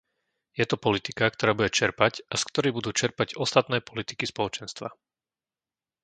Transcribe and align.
Je 0.59 0.65
to 0.69 0.81
politika, 0.85 1.25
ktorá 1.35 1.51
bude 1.55 1.69
čerpať 1.79 2.13
a 2.25 2.33
z 2.33 2.43
ktorej 2.49 2.71
budú 2.77 2.89
čerpať 3.01 3.29
ostatné 3.43 3.77
politiky 3.89 4.23
Spoločenstva. 4.31 4.87